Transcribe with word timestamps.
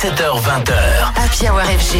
17h20h. 0.00 0.72
Happy 1.14 1.46
Hour 1.46 1.60
FG. 1.60 1.98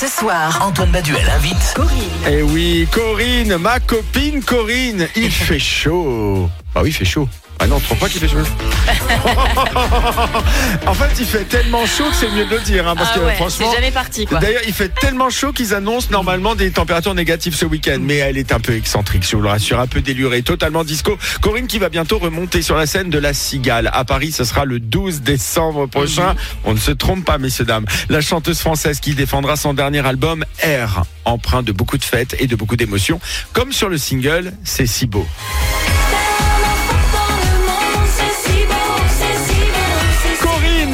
Ce 0.00 0.06
soir, 0.08 0.58
Antoine 0.66 0.90
Baduel 0.90 1.28
invite 1.36 1.74
Corinne. 1.74 1.98
Eh 2.26 2.40
oui, 2.40 2.88
Corinne, 2.90 3.58
ma 3.58 3.78
copine 3.78 4.42
Corinne, 4.42 5.06
il 5.16 5.30
fait 5.30 5.58
chaud. 5.58 6.48
Ah 6.74 6.80
oui, 6.82 6.88
il 6.88 6.92
fait 6.94 7.04
chaud. 7.04 7.28
Ah 7.60 7.66
non, 7.66 7.78
trop 7.80 7.94
pas 7.94 8.08
qu'il 8.08 8.20
fait 8.20 8.28
chaud. 8.28 8.38
en 10.86 10.94
fait, 10.94 11.10
il 11.18 11.26
fait 11.26 11.44
tellement 11.44 11.86
chaud 11.86 12.04
que 12.10 12.16
c'est 12.16 12.30
mieux 12.30 12.44
de 12.44 12.50
le 12.50 12.60
dire, 12.60 12.86
hein, 12.88 12.94
parce 12.96 13.10
ah 13.14 13.18
que 13.18 13.24
ouais, 13.24 13.34
franchement. 13.34 13.66
c'est 13.70 13.76
jamais 13.76 13.90
parti 13.90 14.26
quoi. 14.26 14.38
D'ailleurs, 14.38 14.62
il 14.66 14.72
fait 14.72 14.92
tellement 14.94 15.30
chaud 15.30 15.52
qu'ils 15.52 15.72
annoncent 15.72 16.08
normalement 16.10 16.54
des 16.54 16.70
températures 16.70 17.14
négatives 17.14 17.54
ce 17.54 17.64
week-end. 17.64 17.98
Mais 18.00 18.16
elle 18.16 18.36
est 18.36 18.52
un 18.52 18.60
peu 18.60 18.74
excentrique, 18.74 19.26
je 19.26 19.36
vous 19.36 19.42
le 19.42 19.48
rassure, 19.48 19.80
un 19.80 19.86
peu 19.86 20.00
délurée, 20.00 20.42
totalement 20.42 20.84
disco. 20.84 21.16
Corinne 21.40 21.66
qui 21.66 21.78
va 21.78 21.88
bientôt 21.88 22.18
remonter 22.18 22.60
sur 22.60 22.76
la 22.76 22.86
scène 22.86 23.08
de 23.08 23.18
la 23.18 23.32
Cigale. 23.32 23.90
À 23.92 24.04
Paris, 24.04 24.32
ce 24.32 24.44
sera 24.44 24.64
le 24.64 24.80
12 24.80 25.22
décembre 25.22 25.86
prochain. 25.86 26.34
On 26.64 26.74
ne 26.74 26.78
se 26.78 26.90
trompe 26.90 27.24
pas, 27.24 27.38
messieurs, 27.38 27.64
dames. 27.64 27.86
La 28.08 28.20
chanteuse 28.20 28.58
française 28.58 29.00
qui 29.00 29.14
défendra 29.14 29.56
son 29.56 29.74
dernier 29.74 30.04
album, 30.06 30.44
R, 30.62 31.04
empreint 31.24 31.62
de 31.62 31.72
beaucoup 31.72 31.98
de 31.98 32.04
fêtes 32.04 32.36
et 32.38 32.46
de 32.46 32.56
beaucoup 32.56 32.76
d'émotions. 32.76 33.20
Comme 33.52 33.72
sur 33.72 33.88
le 33.88 33.98
single, 33.98 34.52
c'est 34.64 34.86
si 34.86 35.06
beau. 35.06 35.26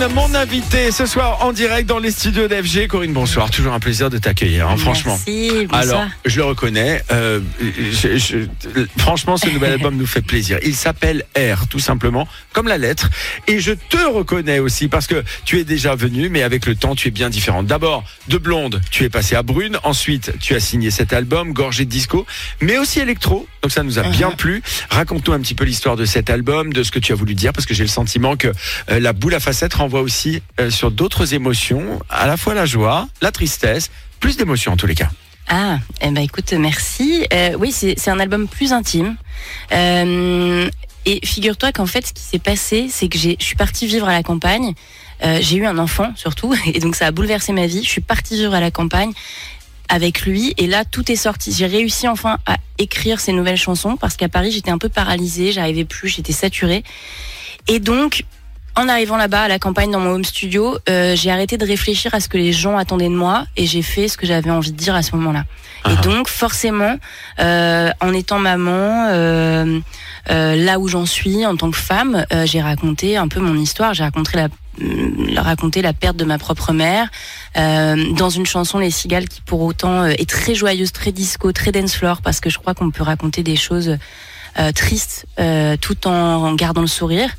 Corinne, 0.00 0.14
mon 0.14 0.34
invitée 0.34 0.90
ce 0.92 1.04
soir 1.04 1.44
en 1.44 1.52
direct 1.52 1.86
dans 1.88 1.98
les 1.98 2.10
studios 2.10 2.48
d'FG. 2.48 2.86
Corinne, 2.86 3.12
bonsoir. 3.12 3.50
Toujours 3.50 3.74
un 3.74 3.80
plaisir 3.80 4.08
de 4.08 4.16
t'accueillir, 4.18 4.66
hein, 4.68 4.76
franchement. 4.78 5.18
Merci, 5.26 5.66
bonsoir. 5.66 5.82
Alors, 6.00 6.04
je 6.24 6.36
le 6.38 6.44
reconnais. 6.44 7.02
euh, 7.12 7.40
je- 7.92 8.16
je- 8.16 8.86
franchement, 8.98 9.36
ce 9.36 9.48
nouvel 9.50 9.72
album 9.72 9.96
nous 9.96 10.06
fait 10.06 10.22
plaisir. 10.22 10.58
Il 10.64 10.74
s'appelle 10.74 11.24
R, 11.36 11.66
tout 11.68 11.78
simplement, 11.80 12.26
comme 12.52 12.66
la 12.68 12.78
lettre. 12.78 13.10
Et 13.46 13.60
je 13.60 13.72
te 13.72 13.98
reconnais 13.98 14.58
aussi 14.58 14.88
parce 14.88 15.06
que 15.06 15.22
tu 15.44 15.58
es 15.58 15.64
déjà 15.64 15.94
venue, 15.94 16.28
mais 16.30 16.42
avec 16.42 16.64
le 16.66 16.76
temps, 16.76 16.94
tu 16.94 17.08
es 17.08 17.10
bien 17.10 17.28
différente. 17.28 17.66
D'abord, 17.66 18.04
de 18.28 18.38
blonde, 18.38 18.80
tu 18.90 19.04
es 19.04 19.10
passée 19.10 19.34
à 19.36 19.42
brune. 19.42 19.78
Ensuite, 19.82 20.32
tu 20.40 20.54
as 20.54 20.60
signé 20.60 20.90
cet 20.90 21.12
album, 21.12 21.52
gorgé 21.52 21.84
de 21.84 21.90
disco, 21.90 22.26
mais 22.62 22.78
aussi 22.78 23.00
électro. 23.00 23.46
Donc 23.62 23.72
ça 23.72 23.82
nous 23.82 23.98
a 23.98 24.02
bien 24.04 24.30
plu. 24.30 24.62
Raconte-nous 24.88 25.34
un 25.34 25.40
petit 25.40 25.54
peu 25.54 25.64
l'histoire 25.64 25.96
de 25.96 26.06
cet 26.06 26.30
album, 26.30 26.72
de 26.72 26.82
ce 26.82 26.90
que 26.90 26.98
tu 26.98 27.12
as 27.12 27.16
voulu 27.16 27.34
dire, 27.34 27.52
parce 27.52 27.66
que 27.66 27.74
j'ai 27.74 27.84
le 27.84 27.88
sentiment 27.90 28.36
que 28.36 28.48
euh, 28.90 29.00
la 29.00 29.12
boule 29.12 29.34
à 29.34 29.40
facettes 29.40 29.74
renvoie 29.74 29.89
aussi 29.98 30.42
euh, 30.60 30.70
sur 30.70 30.90
d'autres 30.90 31.34
émotions, 31.34 32.00
à 32.08 32.26
la 32.26 32.36
fois 32.36 32.54
la 32.54 32.66
joie, 32.66 33.08
la 33.20 33.32
tristesse, 33.32 33.90
plus 34.20 34.36
d'émotions 34.36 34.72
en 34.72 34.76
tous 34.76 34.86
les 34.86 34.94
cas. 34.94 35.10
Ah, 35.48 35.78
eh 36.00 36.10
ben 36.10 36.22
écoute, 36.22 36.52
merci. 36.52 37.26
Euh, 37.32 37.56
oui, 37.58 37.72
c'est 37.72 38.08
un 38.08 38.20
album 38.20 38.46
plus 38.46 38.72
intime. 38.72 39.16
Euh, 39.72 40.70
et 41.06 41.26
figure-toi 41.26 41.72
qu'en 41.72 41.86
fait, 41.86 42.06
ce 42.06 42.12
qui 42.12 42.22
s'est 42.22 42.38
passé, 42.38 42.86
c'est 42.88 43.08
que 43.08 43.18
je 43.18 43.30
suis 43.40 43.56
partie 43.56 43.86
vivre 43.86 44.08
à 44.08 44.12
la 44.12 44.22
campagne. 44.22 44.74
J'ai 45.40 45.56
eu 45.56 45.66
un 45.66 45.76
enfant 45.76 46.12
surtout, 46.14 46.54
et 46.72 46.78
donc 46.78 46.94
ça 46.94 47.06
a 47.06 47.10
bouleversé 47.10 47.52
ma 47.52 47.66
vie. 47.66 47.82
Je 47.82 47.88
suis 47.88 48.00
partie 48.00 48.36
vivre 48.36 48.54
à 48.54 48.60
la 48.60 48.70
campagne 48.70 49.12
avec 49.88 50.22
lui, 50.22 50.54
et 50.56 50.66
là 50.66 50.84
tout 50.84 51.10
est 51.10 51.16
sorti. 51.16 51.52
J'ai 51.52 51.66
réussi 51.66 52.06
enfin 52.06 52.38
à 52.46 52.56
écrire 52.78 53.20
ces 53.20 53.32
nouvelles 53.32 53.58
chansons 53.58 53.96
parce 53.96 54.16
qu'à 54.16 54.28
Paris 54.28 54.52
j'étais 54.52 54.70
un 54.70 54.78
peu 54.78 54.88
paralysée, 54.88 55.52
j'arrivais 55.52 55.84
plus, 55.84 56.08
j'étais 56.08 56.32
saturée. 56.32 56.84
Et 57.68 57.78
donc, 57.78 58.24
en 58.76 58.88
arrivant 58.88 59.16
là-bas 59.16 59.42
à 59.42 59.48
la 59.48 59.58
campagne 59.58 59.90
dans 59.90 60.00
mon 60.00 60.10
home 60.10 60.24
studio, 60.24 60.78
euh, 60.88 61.14
j'ai 61.16 61.30
arrêté 61.30 61.56
de 61.56 61.66
réfléchir 61.66 62.14
à 62.14 62.20
ce 62.20 62.28
que 62.28 62.38
les 62.38 62.52
gens 62.52 62.76
attendaient 62.76 63.08
de 63.08 63.14
moi 63.14 63.46
et 63.56 63.66
j'ai 63.66 63.82
fait 63.82 64.08
ce 64.08 64.16
que 64.16 64.26
j'avais 64.26 64.50
envie 64.50 64.72
de 64.72 64.76
dire 64.76 64.94
à 64.94 65.02
ce 65.02 65.14
moment-là. 65.16 65.44
Ah. 65.84 65.92
Et 65.92 65.96
donc, 65.96 66.28
forcément, 66.28 66.96
euh, 67.40 67.90
en 68.00 68.12
étant 68.12 68.38
maman, 68.38 69.08
euh, 69.10 69.80
là 70.28 70.78
où 70.78 70.88
j'en 70.88 71.06
suis 71.06 71.44
en 71.46 71.56
tant 71.56 71.70
que 71.70 71.76
femme, 71.76 72.24
j'ai 72.44 72.60
raconté 72.60 73.16
un 73.16 73.28
peu 73.28 73.40
mon 73.40 73.56
histoire. 73.56 73.94
J'ai 73.94 74.04
raconté 74.04 74.36
la 74.36 74.48
raconté 75.36 75.82
la 75.82 75.92
perte 75.92 76.16
de 76.16 76.24
ma 76.24 76.38
propre 76.38 76.72
mère 76.72 77.08
euh, 77.56 78.12
dans 78.12 78.30
une 78.30 78.46
chanson 78.46 78.78
Les 78.78 78.90
Cigales 78.90 79.28
qui 79.28 79.40
pour 79.40 79.60
autant 79.62 80.06
est 80.06 80.28
très 80.28 80.54
joyeuse, 80.54 80.92
très 80.92 81.12
disco, 81.12 81.52
très 81.52 81.72
dance 81.72 81.94
floor 81.94 82.22
parce 82.22 82.40
que 82.40 82.50
je 82.50 82.58
crois 82.58 82.74
qu'on 82.74 82.90
peut 82.90 83.02
raconter 83.02 83.42
des 83.42 83.56
choses 83.56 83.98
euh, 84.58 84.72
tristes 84.72 85.26
euh, 85.38 85.76
tout 85.80 86.06
en, 86.06 86.12
en 86.12 86.54
gardant 86.54 86.80
le 86.80 86.86
sourire. 86.86 87.30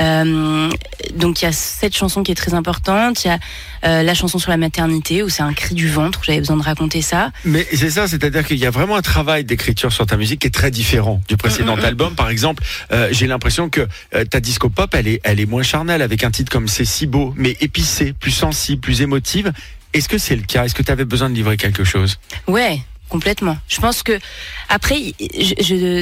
Euh, 0.00 0.70
donc 1.14 1.42
il 1.42 1.44
y 1.44 1.48
a 1.48 1.52
cette 1.52 1.96
chanson 1.96 2.22
qui 2.22 2.32
est 2.32 2.36
très 2.36 2.54
importante, 2.54 3.24
il 3.24 3.28
y 3.28 3.30
a 3.30 3.38
euh, 3.84 4.02
la 4.02 4.14
chanson 4.14 4.38
sur 4.38 4.50
la 4.50 4.56
maternité 4.56 5.22
où 5.22 5.28
c'est 5.28 5.42
un 5.42 5.52
cri 5.52 5.74
du 5.74 5.88
ventre, 5.88 6.20
où 6.20 6.24
j'avais 6.24 6.38
besoin 6.38 6.56
de 6.56 6.62
raconter 6.62 7.02
ça. 7.02 7.30
Mais 7.44 7.66
c'est 7.72 7.90
ça, 7.90 8.08
c'est-à-dire 8.08 8.46
qu'il 8.46 8.58
y 8.58 8.66
a 8.66 8.70
vraiment 8.70 8.96
un 8.96 9.02
travail 9.02 9.44
d'écriture 9.44 9.92
sur 9.92 10.06
ta 10.06 10.16
musique 10.16 10.40
qui 10.40 10.46
est 10.46 10.54
très 10.54 10.70
différent 10.70 11.20
du 11.28 11.36
précédent 11.36 11.76
Mm, 11.76 11.78
mm, 11.78 11.82
mm. 11.82 11.84
album. 11.86 12.14
Par 12.14 12.28
exemple, 12.28 12.62
euh, 12.92 13.08
j'ai 13.10 13.26
l'impression 13.26 13.68
que 13.68 13.86
ta 14.30 14.40
disco 14.40 14.68
pop, 14.68 14.94
elle 14.94 15.08
est, 15.08 15.20
elle 15.24 15.40
est 15.40 15.46
moins 15.46 15.62
charnelle 15.62 16.02
avec 16.02 16.24
un 16.24 16.30
titre 16.30 16.50
comme 16.50 16.68
C'est 16.68 16.84
si 16.84 17.06
beau, 17.06 17.34
mais 17.36 17.56
épicé, 17.60 18.12
plus 18.12 18.30
sensible, 18.30 18.80
plus 18.80 19.00
émotive. 19.02 19.52
Est-ce 19.92 20.08
que 20.08 20.18
c'est 20.18 20.36
le 20.36 20.42
cas? 20.42 20.64
Est-ce 20.64 20.74
que 20.74 20.82
tu 20.82 20.90
avais 20.90 21.04
besoin 21.04 21.30
de 21.30 21.34
livrer 21.34 21.56
quelque 21.56 21.84
chose? 21.84 22.18
Ouais, 22.48 22.80
Je 23.68 23.80
pense 23.80 24.02
que 24.02 24.18
après, 24.68 25.14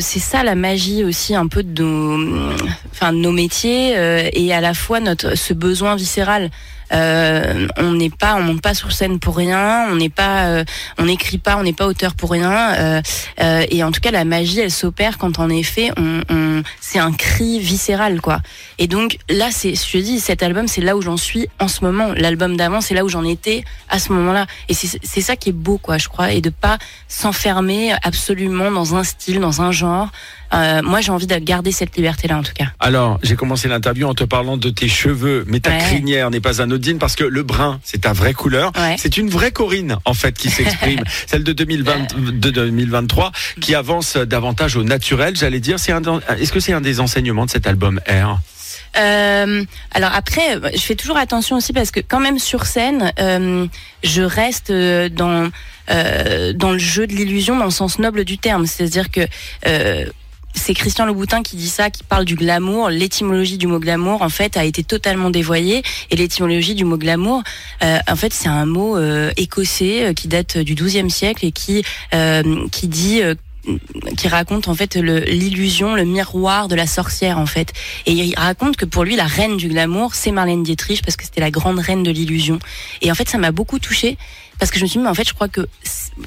c'est 0.00 0.18
ça 0.18 0.42
la 0.42 0.54
magie 0.54 1.04
aussi 1.04 1.34
un 1.34 1.46
peu 1.46 1.62
de 1.62 1.82
nos, 1.82 3.32
métiers 3.32 3.96
euh, 3.96 4.28
et 4.32 4.52
à 4.52 4.60
la 4.60 4.74
fois 4.74 5.00
ce 5.34 5.52
besoin 5.52 5.96
viscéral. 5.96 6.50
Euh, 6.92 7.66
on 7.78 7.92
n'est 7.92 8.10
pas, 8.10 8.34
on 8.34 8.42
monte 8.42 8.60
pas 8.62 8.74
sur 8.74 8.92
scène 8.92 9.18
pour 9.18 9.36
rien, 9.36 9.86
on 9.90 9.96
n'est 9.96 10.08
pas, 10.10 10.46
euh, 10.46 10.64
on 10.98 11.04
n'écrit 11.04 11.38
pas, 11.38 11.56
on 11.56 11.62
n'est 11.62 11.72
pas 11.72 11.86
auteur 11.86 12.14
pour 12.14 12.30
rien. 12.30 12.74
euh, 12.74 13.02
euh, 13.40 13.64
et 13.70 13.82
en 13.82 13.90
tout 13.92 14.00
cas, 14.00 14.10
la 14.10 14.24
magie, 14.24 14.60
elle 14.60 14.70
s'opère 14.70 15.18
quand 15.18 15.38
en 15.38 15.48
effet, 15.48 15.90
on, 15.96 16.20
on- 16.28 16.62
c'est 16.80 16.98
un 16.98 17.12
cri 17.12 17.60
viscéral, 17.60 18.20
quoi. 18.20 18.40
Et 18.78 18.86
donc 18.88 19.18
là, 19.30 19.48
c'est, 19.50 19.74
je 19.74 19.98
dis, 19.98 20.20
cet 20.20 20.42
album, 20.42 20.68
c'est 20.68 20.80
là 20.82 20.96
où 20.96 21.02
j'en 21.02 21.16
suis 21.16 21.48
en 21.60 21.68
ce 21.68 21.84
moment. 21.84 22.12
L'album 22.14 22.56
d'avant, 22.56 22.80
c'est 22.80 22.94
là 22.94 23.04
où 23.04 23.08
j'en 23.08 23.24
étais 23.24 23.64
à 23.88 23.98
ce 23.98 24.12
moment-là. 24.12 24.46
Et 24.68 24.74
c'est 24.74 25.20
ça 25.20 25.36
qui 25.36 25.48
est 25.50 25.52
beau, 25.54 25.78
quoi, 25.78 25.98
je 25.98 26.08
crois, 26.08 26.32
et 26.32 26.40
de 26.40 26.50
pas 26.50 26.78
s'enfermer 27.08 27.94
absolument 28.02 28.70
dans 28.70 28.94
un 28.96 29.04
style, 29.04 29.40
dans 29.40 29.62
un 29.62 29.72
genre. 29.72 30.08
Euh, 30.54 30.82
moi, 30.82 31.00
j'ai 31.00 31.10
envie 31.12 31.26
de 31.26 31.36
garder 31.36 31.72
cette 31.72 31.96
liberté-là, 31.96 32.36
en 32.38 32.42
tout 32.42 32.52
cas. 32.54 32.66
Alors, 32.78 33.18
j'ai 33.22 33.36
commencé 33.36 33.68
l'interview 33.68 34.06
en 34.06 34.14
te 34.14 34.24
parlant 34.24 34.56
de 34.56 34.68
tes 34.70 34.88
cheveux, 34.88 35.44
mais 35.46 35.60
ta 35.60 35.70
Ouais. 35.70 35.78
crinière 35.78 36.30
n'est 36.30 36.40
pas 36.40 36.60
anodine 36.60 36.98
parce 36.98 37.16
que 37.16 37.24
le 37.24 37.42
brun, 37.42 37.80
c'est 37.84 38.02
ta 38.02 38.12
vraie 38.12 38.34
couleur. 38.34 38.72
Ouais. 38.76 38.96
C'est 38.98 39.16
une 39.16 39.30
vraie 39.30 39.50
Corinne, 39.52 39.96
en 40.04 40.14
fait, 40.14 40.36
qui 40.36 40.50
s'exprime. 40.50 41.02
Celle 41.26 41.44
de 41.44 41.52
2020, 41.52 42.16
de 42.16 42.50
2023, 42.50 43.32
qui 43.60 43.74
avance 43.74 44.16
davantage 44.16 44.76
au 44.76 44.84
naturel, 44.84 45.36
j'allais 45.36 45.60
dire. 45.60 45.78
C'est 45.78 45.92
un, 45.92 46.02
est-ce 46.38 46.52
que 46.52 46.60
c'est 46.60 46.72
un 46.74 46.80
des 46.82 47.00
enseignements 47.00 47.46
de 47.46 47.50
cet 47.50 47.66
album 47.66 48.00
R? 48.08 48.38
Euh, 48.98 49.64
alors 49.92 50.10
après, 50.14 50.58
je 50.74 50.80
fais 50.80 50.94
toujours 50.96 51.16
attention 51.16 51.56
aussi 51.56 51.72
parce 51.72 51.90
que 51.90 52.00
quand 52.00 52.20
même 52.20 52.38
sur 52.38 52.66
scène, 52.66 53.10
euh, 53.18 53.66
je 54.04 54.20
reste 54.22 54.68
euh, 54.68 55.08
dans 55.08 55.48
euh, 55.90 56.52
dans 56.52 56.72
le 56.72 56.78
jeu 56.78 57.06
de 57.06 57.14
l'illusion 57.14 57.56
dans 57.56 57.64
le 57.64 57.70
sens 57.70 57.98
noble 57.98 58.24
du 58.24 58.36
terme. 58.36 58.66
C'est-à-dire 58.66 59.10
que 59.10 59.22
euh, 59.66 60.04
c'est 60.54 60.74
Christian 60.74 61.06
Louboutin 61.06 61.42
qui 61.42 61.56
dit 61.56 61.68
ça, 61.68 61.90
qui 61.90 62.04
parle 62.04 62.24
du 62.24 62.34
glamour. 62.34 62.90
L'étymologie 62.90 63.58
du 63.58 63.66
mot 63.66 63.78
glamour, 63.78 64.22
en 64.22 64.28
fait, 64.28 64.56
a 64.56 64.64
été 64.64 64.84
totalement 64.84 65.30
dévoyée. 65.30 65.82
Et 66.10 66.16
l'étymologie 66.16 66.74
du 66.74 66.84
mot 66.84 66.98
glamour, 66.98 67.42
euh, 67.82 67.98
en 68.08 68.16
fait, 68.16 68.32
c'est 68.32 68.48
un 68.48 68.66
mot 68.66 68.96
euh, 68.96 69.30
écossais 69.36 70.06
euh, 70.06 70.12
qui 70.12 70.28
date 70.28 70.58
du 70.58 70.74
XIIe 70.74 71.10
siècle 71.10 71.44
et 71.46 71.52
qui 71.52 71.82
euh, 72.14 72.66
qui 72.70 72.88
dit 72.88 73.22
euh, 73.22 73.34
qui 74.16 74.26
raconte 74.26 74.66
en 74.66 74.74
fait 74.74 74.96
le- 74.96 75.20
l'illusion, 75.20 75.94
le 75.94 76.04
miroir 76.04 76.66
de 76.66 76.74
la 76.74 76.88
sorcière 76.88 77.38
en 77.38 77.46
fait. 77.46 77.72
Et 78.06 78.12
il 78.12 78.34
raconte 78.36 78.76
que 78.76 78.84
pour 78.84 79.04
lui 79.04 79.14
la 79.14 79.24
reine 79.26 79.56
du 79.56 79.68
glamour 79.68 80.16
c'est 80.16 80.32
Marlène 80.32 80.64
Dietrich 80.64 81.00
parce 81.02 81.16
que 81.16 81.22
c'était 81.22 81.40
la 81.40 81.52
grande 81.52 81.78
reine 81.78 82.02
de 82.02 82.10
l'illusion. 82.10 82.58
Et 83.02 83.12
en 83.12 83.14
fait 83.14 83.28
ça 83.28 83.38
m'a 83.38 83.52
beaucoup 83.52 83.78
touchée 83.78 84.18
parce 84.58 84.70
que 84.70 84.78
je 84.78 84.84
me 84.84 84.88
suis 84.88 84.98
dit 84.98 85.04
mais 85.04 85.10
en 85.10 85.14
fait 85.14 85.26
je 85.26 85.34
crois 85.34 85.48
que 85.48 85.62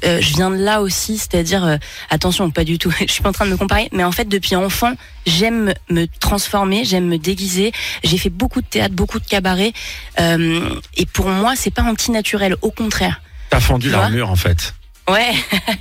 euh, 0.04 0.20
je 0.20 0.34
viens 0.34 0.50
de 0.50 0.56
là 0.56 0.82
aussi, 0.82 1.18
c'est-à-dire 1.18 1.64
euh, 1.64 1.76
attention 2.10 2.50
pas 2.50 2.64
du 2.64 2.78
tout, 2.78 2.92
je 3.00 3.12
suis 3.12 3.22
pas 3.22 3.28
en 3.28 3.32
train 3.32 3.46
de 3.46 3.50
me 3.50 3.56
comparer, 3.56 3.88
mais 3.92 4.04
en 4.04 4.12
fait 4.12 4.28
depuis 4.28 4.56
enfant 4.56 4.92
j'aime 5.26 5.64
me, 5.64 5.74
me 5.90 6.06
transformer, 6.20 6.84
j'aime 6.84 7.06
me 7.06 7.18
déguiser. 7.18 7.72
J'ai 8.04 8.18
fait 8.18 8.30
beaucoup 8.30 8.60
de 8.60 8.66
théâtre, 8.66 8.94
beaucoup 8.94 9.18
de 9.18 9.26
cabaret, 9.26 9.72
euh, 10.20 10.80
et 10.96 11.06
pour 11.06 11.28
moi 11.28 11.54
c'est 11.56 11.70
pas 11.70 11.82
anti-naturel, 11.82 12.56
au 12.62 12.70
contraire. 12.70 13.20
T'as 13.50 13.60
fendu 13.60 13.90
l'armure, 13.90 14.30
en 14.30 14.36
fait. 14.36 14.74
Ouais, 15.08 15.34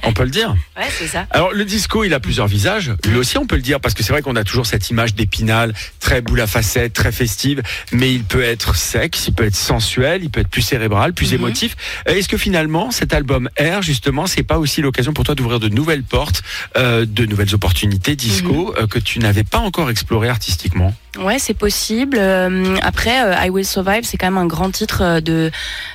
On 0.04 0.14
peut 0.14 0.24
le 0.24 0.30
dire. 0.30 0.56
ouais 0.78 0.84
c'est 0.90 1.08
ça. 1.08 1.26
Alors 1.32 1.52
le 1.52 1.66
disco, 1.66 2.04
il 2.04 2.14
a 2.14 2.20
plusieurs 2.20 2.46
visages. 2.48 2.92
Lui 3.08 3.18
aussi, 3.18 3.38
on 3.40 3.48
peut 3.48 3.56
le 3.56 3.64
dire 3.64 3.80
parce 3.80 3.96
que 3.96 4.04
c'est 4.04 4.14
vrai 4.14 4.22
qu'on 4.22 4.36
a 4.36 4.44
toujours 4.44 4.68
cette 4.68 4.90
image 4.92 5.16
d'épinal, 5.16 5.74
très 6.00 6.22
boule 6.22 6.42
à 6.42 6.48
facettes, 6.48 6.94
très 6.94 7.12
festive, 7.12 7.64
mais 7.92 8.14
il 8.14 8.24
peut 8.24 8.44
être 8.44 8.76
sec, 8.76 9.18
il 9.28 9.34
peut 9.34 9.46
être 9.46 9.56
sensuel, 9.56 10.24
il 10.24 10.30
peut 10.30 10.42
être 10.42 10.48
plus 10.50 10.62
cérébral, 10.62 11.14
plus 11.14 11.30
Mhm. 11.30 11.40
émotif. 11.40 11.76
Est-ce 12.06 12.28
que 12.30 12.38
finalement, 12.38 12.92
cet 12.92 13.14
album 13.14 13.50
R, 13.60 13.82
justement, 13.82 14.28
c'est 14.28 14.44
pas 14.44 14.60
aussi 14.60 14.82
l'occasion 14.84 15.14
pour 15.14 15.24
toi 15.26 15.34
d'ouvrir 15.34 15.60
de 15.60 15.70
nouvelles 15.70 16.04
portes, 16.04 16.44
euh, 16.78 17.06
de 17.08 17.26
nouvelles 17.26 17.56
opportunités 17.56 18.16
disco 18.16 18.76
euh, 18.78 18.86
que 18.86 19.00
tu 19.00 19.18
n'avais 19.20 19.44
pas 19.44 19.58
encore 19.60 19.90
explorées 19.90 20.30
artistiquement? 20.30 20.94
Ouais, 21.18 21.40
c'est 21.40 21.54
possible. 21.54 22.18
Euh, 22.20 22.76
après, 22.82 23.24
euh, 23.24 23.46
I 23.46 23.50
Will 23.50 23.66
Survive, 23.66 24.04
c'est 24.04 24.18
quand 24.18 24.28
même 24.28 24.38
un 24.38 24.46
grand 24.46 24.70
titre 24.70 25.22
de, 25.22 25.50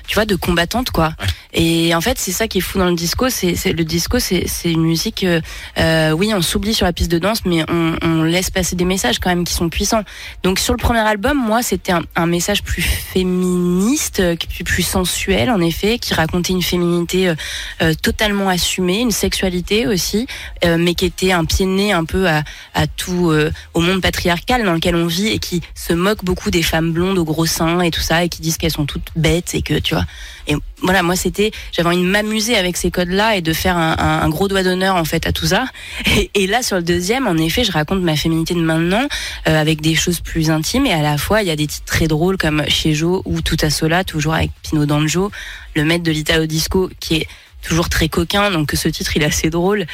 tu 0.09 0.15
vois, 0.15 0.25
de 0.25 0.35
combattante, 0.35 0.91
quoi. 0.91 1.13
Et 1.53 1.95
en 1.95 2.01
fait, 2.01 2.19
c'est 2.19 2.33
ça 2.33 2.49
qui 2.49 2.59
est 2.59 2.63
fou 2.63 2.79
dans 2.79 2.87
le 2.89 2.95
disco, 2.95 3.20
c'est 3.29 3.73
le 3.73 3.85
disco, 3.85 4.19
c'est 4.19 4.47
une 4.65 4.83
musique. 4.83 5.25
Euh, 5.25 5.41
euh, 5.79 6.13
oui, 6.13 6.33
on 6.35 6.43
s'oublie 6.43 6.75
sur 6.75 6.87
la 6.87 6.93
piste 6.93 7.11
de 7.11 7.19
danse, 7.19 7.45
mais 7.45 7.65
on, 7.69 8.23
laisse 8.23 8.51
passer 8.51 8.77
des 8.77 8.85
messages 8.85 9.19
quand 9.19 9.31
même 9.31 9.45
qui 9.45 9.55
sont 9.55 9.69
puissants. 9.69 10.03
Donc 10.43 10.59
sur 10.59 10.73
le 10.73 10.79
premier 10.79 11.01
album, 11.01 11.37
moi, 11.37 11.63
c'était 11.63 11.93
un, 11.93 12.27
message 12.27 12.63
plus 12.63 12.83
féministe, 12.83 14.23
plus, 14.37 14.63
plus 14.63 14.83
sensuel 14.83 15.51
en 15.51 15.61
effet, 15.61 15.99
qui 15.99 16.15
racontait 16.15 16.53
une 16.53 16.63
féminité 16.63 17.35
euh, 17.83 17.95
totalement 18.01 18.49
assumée, 18.49 19.01
une 19.01 19.11
sexualité 19.11 19.89
aussi, 19.89 20.27
mais 20.65 20.95
qui 20.95 21.07
était 21.07 21.33
un 21.33 21.45
pied 21.45 21.67
de 21.67 21.71
nez 21.71 21.93
un 21.93 22.05
peu 22.05 22.29
à, 22.29 22.45
à 22.75 22.87
tout 22.87 23.33
au 23.75 23.81
monde 23.81 24.01
patriarcal 24.01 24.65
dans 24.65 24.75
lequel 24.75 24.95
on 24.95 25.07
vit 25.07 25.29
et 25.29 25.39
qui 25.39 25.61
se 25.75 25.93
moque 25.93 26.25
beaucoup 26.25 26.51
des 26.51 26.63
femmes 26.63 26.93
blondes 26.93 27.19
aux 27.19 27.25
gros 27.25 27.47
seins 27.47 27.81
et 27.81 27.91
tout 27.91 28.01
ça 28.01 28.25
et 28.25 28.29
qui 28.29 28.43
disent 28.43 28.59
qu'elles 28.59 28.71
sont 28.71 28.87
toutes 28.87 29.11
bêtes 29.17 29.55
et 29.55 29.63
que 29.63 29.79
tu 29.79 29.95
vois. 29.95 30.05
Et 30.47 30.55
voilà, 30.83 31.03
moi 31.03 31.17
c'était, 31.17 31.51
j'avais 31.73 31.89
envie 31.89 31.99
de 31.99 32.09
m'amuser 32.09 32.57
avec 32.57 32.77
ces 32.77 32.91
codes-là 33.11 33.37
et 33.37 33.43
de 33.43 33.53
faire 33.53 33.77
un, 33.77 34.29
gros 34.29 34.49
doigt 34.49 34.63
d'honneur 34.63 34.97
en 34.97 35.05
fait 35.05 35.27
à 35.27 35.33
tout 35.33 35.47
ça. 35.47 35.67
Et, 36.17 36.31
et, 36.35 36.47
là 36.47 36.63
sur 36.63 36.77
le 36.77 36.83
deuxième, 36.83 37.27
en 37.27 37.37
effet, 37.37 37.65
je 37.65 37.73
raconte 37.73 38.01
ma 38.01 38.17
féminité 38.17 38.55
de 38.55 38.61
maintenant 38.61 39.07
euh, 39.49 39.61
avec 39.61 39.81
des 39.81 39.95
choses 39.95 40.21
plus 40.21 40.51
intimes 40.51 40.87
et 40.87 40.93
à 40.93 41.03
la 41.03 41.19
fois 41.19 41.43
il 41.43 41.49
y 41.49 41.51
a 41.51 41.57
des 41.57 41.67
titres 41.67 41.87
très 41.87 42.07
drôles 42.07 42.37
comme 42.37 42.65
Chez 42.69 42.95
Joe 42.95 43.23
ou 43.25 43.43
Tout 43.43 43.57
à 43.63 43.71
Sola, 43.71 44.05
toujours 44.05 44.35
avec 44.35 44.51
Pino 44.63 44.87
Danjo, 44.87 45.31
le 45.75 45.85
maître 45.85 46.05
de 46.05 46.13
l'Italo 46.13 46.47
Disco 46.47 46.91
qui 47.01 47.17
est 47.17 47.29
toujours 47.63 47.89
très 47.89 48.09
coquin, 48.09 48.51
donc 48.51 48.73
ce 48.75 48.89
titre 48.89 49.17
il 49.17 49.23
est 49.23 49.27
assez 49.27 49.51
drôle. 49.51 49.87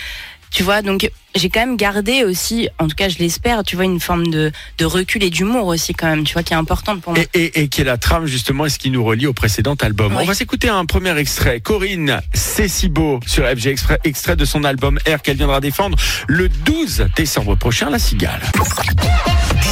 Tu 0.50 0.62
vois, 0.62 0.82
donc 0.82 1.10
j'ai 1.36 1.50
quand 1.50 1.60
même 1.60 1.76
gardé 1.76 2.24
aussi, 2.24 2.68
en 2.78 2.88
tout 2.88 2.96
cas 2.96 3.08
je 3.08 3.18
l'espère, 3.18 3.62
tu 3.62 3.76
vois, 3.76 3.84
une 3.84 4.00
forme 4.00 4.28
de, 4.28 4.52
de 4.78 4.84
recul 4.84 5.22
et 5.22 5.30
d'humour 5.30 5.66
aussi 5.66 5.94
quand 5.94 6.06
même, 6.06 6.24
tu 6.24 6.32
vois, 6.32 6.42
qui 6.42 6.52
est 6.52 6.56
importante 6.56 7.00
pour 7.00 7.12
moi. 7.12 7.22
Et, 7.34 7.62
et, 7.62 7.68
qui 7.68 7.80
est 7.80 7.84
la 7.84 7.96
trame 7.96 8.26
justement 8.26 8.66
et 8.66 8.68
ce 8.68 8.78
qui 8.78 8.90
nous 8.90 9.04
relie 9.04 9.26
au 9.26 9.32
précédent 9.32 9.74
album. 9.74 10.16
On 10.18 10.24
va 10.24 10.34
s'écouter 10.34 10.68
un 10.68 10.84
premier 10.84 11.16
extrait. 11.18 11.60
Corinne, 11.60 12.20
c'est 12.32 12.68
si 12.68 12.88
beau 12.88 13.20
sur 13.26 13.44
FG 13.44 13.66
extrait, 13.66 13.98
extrait 14.04 14.36
de 14.36 14.44
son 14.44 14.64
album 14.64 14.98
R 15.06 15.22
qu'elle 15.22 15.36
viendra 15.36 15.60
défendre 15.60 15.98
le 16.26 16.48
12 16.48 17.06
décembre 17.16 17.54
prochain, 17.56 17.90
La 17.90 17.98
Cigale. 17.98 18.40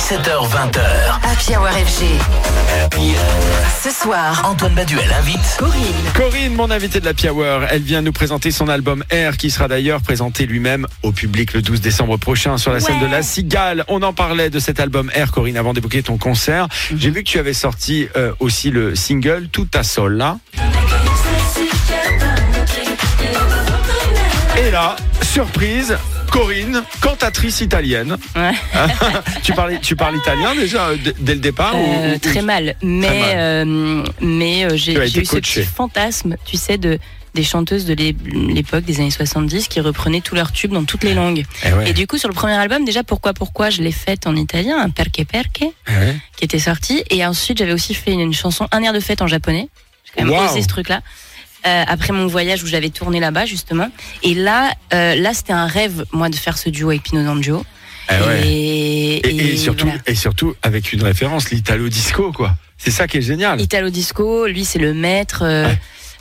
17h-20h. 0.09 0.81
Happy 1.23 1.57
Hour 1.57 1.69
FG. 1.69 2.05
Ce 3.83 3.91
soir, 3.91 4.43
Antoine 4.47 4.75
Baduel 4.75 5.11
invite 5.19 5.57
Corinne. 5.59 5.83
Corinne, 6.15 6.55
mon 6.55 6.71
invité 6.71 7.01
de 7.01 7.07
la 7.07 7.33
Hour, 7.33 7.65
elle 7.71 7.83
vient 7.83 8.03
nous 8.03 8.13
présenter 8.13 8.51
son 8.51 8.69
album 8.69 9.05
R 9.11 9.37
qui 9.37 9.51
sera 9.51 9.69
d'ailleurs 9.69 10.03
présenté 10.03 10.47
lui-même 10.47 10.87
au 11.03 11.13
public 11.13 11.54
le 11.55 11.63
12 11.63 11.81
décembre 11.81 12.19
prochain 12.19 12.59
sur 12.59 12.73
la 12.73 12.81
scène 12.81 13.01
de 13.01 13.07
La 13.07 13.23
Cigale. 13.23 13.85
On 13.89 14.03
en 14.03 14.13
parlait 14.13 14.51
de 14.51 14.59
cet 14.59 14.81
album 14.81 15.11
R, 15.11 15.31
Corinne, 15.31 15.57
avant 15.57 15.73
d'évoquer 15.73 16.03
ton 16.03 16.19
concert. 16.19 16.67
Mhm. 16.91 16.99
J'ai 16.99 17.11
vu 17.11 17.23
que 17.23 17.29
tu 17.29 17.39
avais 17.39 17.55
sorti 17.55 18.09
euh, 18.17 18.33
aussi 18.41 18.71
le 18.71 18.95
single 18.97 19.49
Tout 19.51 19.69
à 19.73 19.85
Sol 19.85 20.15
là. 20.17 20.39
Et 24.59 24.71
là, 24.71 24.97
surprise, 25.23 25.97
Corinne, 26.35 26.83
cantatrice 27.01 27.61
italienne. 27.61 28.17
tu 29.45 29.53
parles, 29.53 29.79
tu 29.81 29.95
parles 29.95 30.17
italien 30.17 30.55
déjà 30.57 30.89
euh, 30.89 30.97
dès 31.21 31.35
le 31.35 31.41
départ 31.41 31.75
euh, 31.77 32.19
Très 32.19 32.43
mal, 32.43 32.75
mais 32.83 33.65
mais 34.21 34.77
j'ai 34.77 34.95
eu 34.95 35.25
ce 35.25 35.37
petit 35.37 35.63
fantasme, 35.63 36.37
tu 36.45 36.57
sais, 36.57 36.77
de 36.77 36.99
des 37.35 37.43
chanteuses 37.43 37.85
de 37.85 37.95
l'époque 37.95 38.85
des 38.85 39.01
années 39.01 39.11
70 39.11 39.69
qui 39.69 39.81
reprenaient 39.81 40.21
tous 40.21 40.35
leurs 40.35 40.53
tubes 40.53 40.73
dans 40.73 40.85
toutes 40.85 41.05
les 41.05 41.15
langues. 41.15 41.45
Eh 41.65 41.91
et, 41.91 41.93
du 41.93 42.07
coup, 42.07 42.17
sur 42.17 42.29
le 42.29 42.35
premier 42.35 42.55
album, 42.55 42.85
déjà, 42.85 43.03
Pourquoi 43.03 43.35
Pourquoi, 43.35 43.71
je 43.71 43.83
l'ai 43.83 43.93
faite 43.93 44.27
en 44.27 44.37
italien, 44.37 44.79
un 44.81 44.91
Perche 44.91 45.25
Perche, 45.27 45.49
eh 45.61 45.93
qui 46.37 46.45
était 46.45 46.59
sorti. 46.59 47.03
Et 47.11 47.27
ensuite, 47.27 47.59
j'avais 47.59 47.73
aussi 47.73 47.95
fait 47.95 48.13
une, 48.13 48.33
chanson, 48.33 48.69
un 48.71 48.83
air 48.83 48.93
de 48.93 49.01
fête 49.01 49.21
en 49.21 49.27
japonais. 49.27 49.69
J'ai 50.05 50.23
quand 50.23 50.31
même 50.31 50.49
osé 50.49 50.63
ce 50.63 50.69
truc-là. 50.69 51.01
Euh, 51.67 51.85
après 51.87 52.13
mon 52.13 52.27
voyage 52.27 52.63
où 52.63 52.67
j'avais 52.67 52.91
tourné 52.91 53.21
là-bas 53.21 53.47
justement. 53.47 53.89
Et 54.23 54.35
là, 54.35 54.75
euh, 54.93 55.15
là 55.15 55.33
c'était 55.33 55.55
un 55.55 55.67
rêve 55.67 56.05
moi 56.13 56.29
de 56.29 56.37
faire 56.37 56.59
ce 56.59 56.69
duo 56.69 56.91
avec 56.91 57.05
Pino 57.05 57.25
D'Angio. 57.25 57.65
Eh 58.11 59.21
et, 59.25 59.57
surtout, 59.57 59.89
et 60.07 60.15
surtout 60.15 60.55
avec 60.63 60.93
une 60.93 61.03
référence, 61.03 61.51
l'Italo 61.51 61.89
Disco 61.89 62.33
quoi. 62.33 62.55
C'est 62.77 62.91
ça 62.91 63.07
qui 63.07 63.17
est 63.17 63.23
génial. 63.23 63.63
Italo 63.63 63.89
Disco, 63.89 64.47
lui 64.47 64.65
c'est 64.67 64.79
le 64.79 64.93
maître. 64.93 65.43
Euh, 65.43 65.73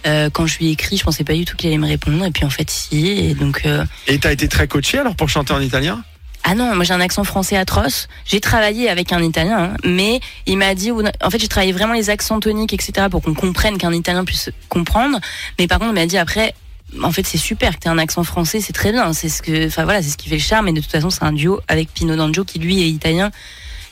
euh, 0.05 0.29
quand 0.29 0.45
je 0.47 0.57
lui 0.59 0.67
ai 0.67 0.71
écrit, 0.71 0.97
je 0.97 1.03
pensais 1.03 1.23
pas 1.23 1.33
du 1.33 1.45
tout 1.45 1.55
qu'il 1.55 1.67
allait 1.67 1.77
me 1.77 1.87
répondre. 1.87 2.25
Et 2.25 2.31
puis 2.31 2.45
en 2.45 2.49
fait, 2.49 2.69
si. 2.69 3.09
Et 3.09 3.33
donc. 3.33 3.61
Euh... 3.65 3.85
Et 4.07 4.17
t'as 4.17 4.31
été 4.31 4.47
très 4.47 4.67
coaché 4.67 4.97
alors 4.97 5.15
pour 5.15 5.29
chanter 5.29 5.53
en 5.53 5.61
italien? 5.61 6.03
Ah 6.43 6.55
non, 6.55 6.75
moi 6.75 6.83
j'ai 6.83 6.93
un 6.93 6.99
accent 6.99 7.23
français 7.23 7.55
atroce. 7.55 8.07
J'ai 8.25 8.41
travaillé 8.41 8.89
avec 8.89 9.13
un 9.13 9.23
italien, 9.23 9.57
hein, 9.57 9.77
mais 9.85 10.19
il 10.45 10.57
m'a 10.57 10.75
dit, 10.75 10.91
en 10.91 11.29
fait 11.29 11.39
j'ai 11.39 11.47
travaillé 11.47 11.71
vraiment 11.71 11.93
les 11.93 12.09
accents 12.09 12.39
toniques, 12.39 12.73
etc. 12.73 13.07
pour 13.09 13.21
qu'on 13.21 13.33
comprenne 13.33 13.77
qu'un 13.77 13.93
italien 13.93 14.25
puisse 14.25 14.49
comprendre. 14.67 15.19
Mais 15.57 15.67
par 15.67 15.79
contre, 15.79 15.91
il 15.91 15.95
m'a 15.95 16.05
dit 16.05 16.17
après, 16.17 16.53
en 17.01 17.11
fait 17.11 17.25
c'est 17.25 17.37
super 17.37 17.75
que 17.75 17.79
tu 17.81 17.87
aies 17.87 17.91
un 17.91 17.97
accent 17.97 18.23
français, 18.23 18.59
c'est 18.59 18.73
très 18.73 18.91
bien. 18.91 19.13
C'est 19.13 19.29
ce 19.29 19.41
que, 19.41 19.67
enfin 19.67 19.85
voilà, 19.85 20.01
c'est 20.01 20.09
ce 20.09 20.17
qui 20.17 20.27
fait 20.27 20.35
le 20.35 20.41
charme. 20.41 20.67
Et 20.67 20.73
de 20.73 20.81
toute 20.81 20.91
façon, 20.91 21.09
c'est 21.09 21.23
un 21.23 21.31
duo 21.31 21.61
avec 21.67 21.93
Pino 21.93 22.15
D'Angio 22.15 22.43
qui 22.43 22.59
lui 22.59 22.81
est 22.81 22.89
italien. 22.89 23.31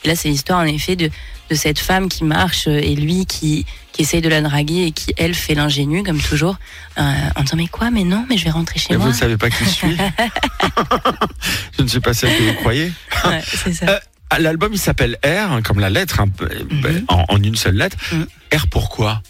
Et 0.03 0.07
là, 0.07 0.15
c'est 0.15 0.29
l'histoire 0.29 0.59
en 0.59 0.65
effet 0.65 0.95
de, 0.95 1.09
de 1.49 1.55
cette 1.55 1.79
femme 1.79 2.09
qui 2.09 2.23
marche 2.23 2.67
et 2.67 2.95
lui 2.95 3.25
qui, 3.25 3.65
qui 3.91 4.01
essaye 4.01 4.21
de 4.21 4.29
la 4.29 4.41
draguer 4.41 4.85
et 4.85 4.91
qui, 4.91 5.13
elle, 5.17 5.35
fait 5.35 5.53
l'ingénue, 5.53 6.03
comme 6.03 6.19
toujours, 6.19 6.57
euh, 6.97 7.01
en 7.35 7.43
disant 7.43 7.57
Mais 7.57 7.67
quoi 7.67 7.91
Mais 7.91 8.03
non, 8.03 8.25
mais 8.29 8.37
je 8.37 8.45
vais 8.45 8.51
rentrer 8.51 8.79
chez 8.79 8.95
moi. 8.95 9.05
Vous 9.05 9.11
ne 9.11 9.17
savez 9.17 9.37
pas 9.37 9.49
qui 9.49 9.63
je 9.63 9.69
suis 9.69 9.97
Je 11.91 11.97
ne 11.97 12.01
suis 12.01 12.09
pas 12.09 12.13
celle 12.13 12.37
que 12.37 12.43
vous 12.43 12.53
croyez. 12.53 12.91
Ouais, 13.25 13.41
c'est 13.43 13.73
ça. 13.73 13.85
Euh, 13.87 13.99
l'album, 14.39 14.71
il 14.73 14.79
s'appelle 14.79 15.17
R, 15.23 15.61
comme 15.63 15.79
la 15.79 15.89
lettre, 15.89 16.21
mhm. 16.21 17.05
en, 17.07 17.37
une 17.37 17.55
seule 17.55 17.75
lettre. 17.75 17.97
Mhm. 18.11 18.25
R 18.55 18.67
pourquoi 18.67 19.21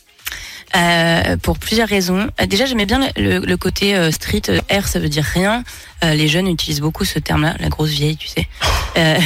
euh, 0.73 1.35
pour 1.35 1.59
plusieurs 1.59 1.89
raisons. 1.89 2.29
Euh, 2.39 2.45
déjà, 2.45 2.65
j'aimais 2.65 2.85
bien 2.85 3.01
le, 3.17 3.39
le 3.39 3.57
côté 3.57 3.93
euh, 3.93 4.09
street. 4.09 4.43
R, 4.71 4.87
ça 4.87 4.99
veut 4.99 5.09
dire 5.09 5.25
rien. 5.25 5.63
Les 6.03 6.29
jeunes 6.29 6.47
utilisent 6.47 6.79
beaucoup 6.79 7.03
ce 7.03 7.19
terme-là, 7.19 7.55
la 7.59 7.67
grosse 7.67 7.89
vieille, 7.89 8.15
tu 8.15 8.27
sais. 8.27 8.47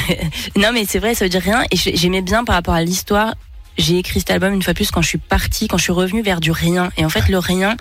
non, 0.55 0.71
mais 0.73 0.85
c'est 0.87 0.97
vrai, 0.97 1.13
ça 1.13 1.25
veut 1.25 1.29
dire 1.29 1.43
rien. 1.43 1.63
Et 1.69 1.75
j'aimais 1.75 2.23
bien 2.23 2.43
par 2.43 2.55
rapport 2.55 2.73
à 2.73 2.81
l'histoire. 2.81 3.35
J'ai 3.77 3.99
écrit 3.99 4.21
cet 4.21 4.31
album 4.31 4.53
une 4.53 4.63
fois 4.63 4.73
plus 4.73 4.89
quand 4.89 5.03
je 5.03 5.09
suis 5.09 5.19
partie, 5.19 5.67
quand 5.67 5.77
je 5.77 5.83
suis 5.83 5.93
revenue 5.93 6.23
vers 6.23 6.39
du 6.39 6.51
rien. 6.51 6.89
Et 6.97 7.05
en 7.05 7.09
fait, 7.09 7.29
le 7.29 7.37
rien, 7.37 7.77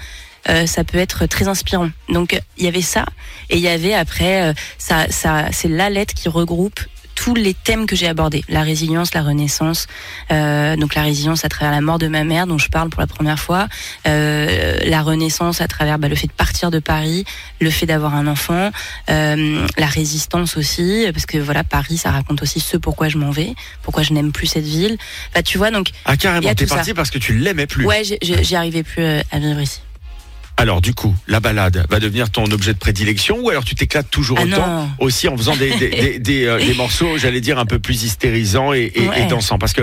euh, 0.49 0.67
ça 0.67 0.85
peut 0.85 0.99
être 0.99 1.27
très 1.27 1.49
inspirant. 1.49 1.91
Donc 2.09 2.41
il 2.57 2.65
y 2.65 2.69
avait 2.69 2.83
ça 2.83 3.05
et 3.51 3.57
il 3.57 3.63
y 3.63 3.69
avait 3.69 3.95
après 3.95 4.55
ça, 4.79 5.07
ça 5.11 5.47
c'est 5.53 5.69
la 5.69 5.91
lettre 5.91 6.15
qui 6.15 6.29
regroupe 6.29 6.81
tous 7.15 7.35
les 7.35 7.55
thèmes 7.55 7.87
que 7.87 7.97
j'ai 7.97 8.07
abordés. 8.07 8.45
La 8.49 8.63
résilience, 8.63 9.15
la 9.15 9.23
renaissance, 9.23 9.87
euh, 10.31 10.77
donc 10.77 10.95
la 10.95 11.03
résilience 11.03 11.45
à 11.45 11.49
travers 11.49 11.73
la 11.73 11.81
mort 11.81 11.99
de 11.99 12.09
ma 12.09 12.25
mère 12.25 12.47
dont 12.47 12.59
je 12.59 12.69
parle 12.69 12.91
pour 12.91 13.01
la 13.01 13.07
première 13.07 13.39
fois, 13.39 13.69
euh, 14.07 14.79
la 14.85 15.03
renaissance 15.03 15.61
à 15.61 15.69
travers 15.69 15.99
bah, 15.99 16.09
le 16.09 16.17
fait 16.17 16.27
de 16.27 16.33
partir 16.33 16.71
de 16.71 16.79
Paris, 16.79 17.25
le 17.61 17.71
fait 17.71 17.87
d'avoir 17.87 18.15
un 18.15 18.27
enfant, 18.27 18.71
euh, 19.11 19.67
la 19.79 19.87
résistance 19.87 20.57
aussi, 20.57 21.07
parce 21.13 21.27
que 21.27 21.39
voilà, 21.39 21.65
Paris, 21.65 21.97
ça 21.97 22.11
raconte 22.11 22.43
aussi 22.43 22.61
ce 22.61 22.77
pourquoi 22.77 23.09
je 23.09 23.19
m'en 23.19 23.31
vais, 23.31 23.55
pourquoi 23.83 24.03
je 24.03 24.13
n'aime 24.13 24.33
plus 24.33 24.47
cette 24.47 24.67
ville. 24.67 24.99
Bah, 25.35 25.43
tu 25.43 25.59
vois, 25.59 25.71
donc... 25.71 25.91
Ah 26.05 26.17
carrément, 26.17 26.55
t'es 26.55 26.67
parti 26.67 26.95
parce 26.95 27.11
que 27.11 27.19
tu 27.19 27.35
l'aimais 27.35 27.67
plus. 27.67 27.87
Ouais, 27.87 28.03
j'y 28.23 28.57
arrivais 28.57 28.83
plus 28.83 29.03
euh, 29.03 29.23
à 29.31 29.39
vivre 29.39 29.61
ici. 29.61 29.81
Alors 30.65 30.81
du 30.81 30.95
coup, 30.95 31.15
la 31.29 31.41
balade 31.41 31.85
va 31.91 32.01
devenir 32.01 32.31
ton 32.31 32.47
objet 32.47 32.73
de 32.73 32.79
prédilection 32.79 33.39
ou 33.39 33.51
alors 33.51 33.67
tu 33.67 33.75
t'éclates 33.75 34.09
toujours 34.11 34.39
ah 34.41 34.45
autant 34.47 34.89
aussi 34.99 35.29
en 35.29 35.37
faisant 35.37 35.55
des, 35.57 35.77
des, 35.77 36.19
des, 36.19 36.45
euh, 36.47 36.75
morceaux, 36.75 37.19
j'allais 37.19 37.43
dire, 37.43 37.59
un 37.59 37.67
peu 37.67 37.79
plus 37.79 38.03
hystérisants 38.03 38.73
et, 38.73 38.91
et, 38.95 39.27
dansants 39.29 39.59
Parce 39.59 39.75
que 39.75 39.83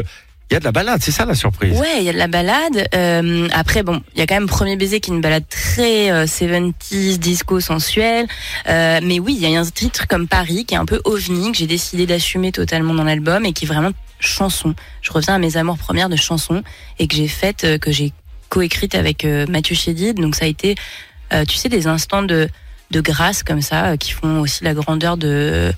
il 0.49 0.55
y 0.55 0.57
a 0.57 0.59
de 0.59 0.65
la 0.65 0.71
balade, 0.71 0.99
c'est 1.03 1.11
ça 1.11 1.27
la 1.27 1.35
surprise. 1.35 1.79
Ouais, 1.79 1.99
il 1.99 2.03
y 2.03 2.09
a 2.09 2.13
de 2.13 2.17
la 2.17 2.27
balade. 2.27 2.87
Euh, 2.95 3.47
après, 3.53 3.83
bon, 3.83 4.01
il 4.15 4.19
y 4.19 4.23
a 4.23 4.25
quand 4.25 4.33
même 4.33 4.47
Premier 4.47 4.75
baiser 4.75 4.99
qui 4.99 5.11
est 5.11 5.13
une 5.13 5.21
balade 5.21 5.45
très 5.47 6.25
70s, 6.25 6.73
euh, 7.13 7.17
disco, 7.17 7.59
sensuelle. 7.59 8.25
mais 8.65 9.19
oui, 9.19 9.37
il 9.39 9.47
y 9.47 9.55
a 9.55 9.59
un 9.59 9.63
titre 9.63 10.07
comme 10.07 10.27
Paris 10.27 10.65
qui 10.65 10.73
est 10.73 10.79
un 10.79 10.85
peu 10.85 10.99
ovni, 11.05 11.51
que 11.51 11.59
j'ai 11.59 11.67
décidé 11.67 12.07
d'assumer 12.07 12.51
totalement 12.51 12.95
dans 12.95 13.03
l'album 13.03 13.45
et 13.45 13.53
qui 13.53 13.65
est 13.65 13.67
vraiment 13.67 13.91
chanson. 14.19 14.73
Je 15.03 15.11
reviens 15.11 15.35
à 15.35 15.37
mes 15.37 15.57
amours 15.57 15.77
premières 15.77 16.09
de 16.09 16.15
chansons 16.15 16.63
et 16.97 17.07
que 17.07 17.15
j'ai 17.15 17.27
fait, 17.27 17.79
que 17.79 17.91
j'ai 17.91 18.13
coécrite 18.51 18.93
avec 18.93 19.25
euh, 19.25 19.47
Mathieu 19.47 19.75
Chédid. 19.75 20.17
Donc 20.17 20.35
ça 20.35 20.45
a 20.45 20.47
été, 20.47 20.75
euh, 21.33 21.45
tu 21.45 21.55
sais, 21.55 21.69
des 21.69 21.87
instants 21.87 22.21
de, 22.21 22.49
de 22.91 23.01
grâce 23.01 23.41
comme 23.41 23.61
ça 23.61 23.85
euh, 23.85 23.97
qui 23.97 24.11
font 24.11 24.41
aussi 24.41 24.63
la 24.63 24.75
grandeur 24.75 25.17
de 25.17 25.71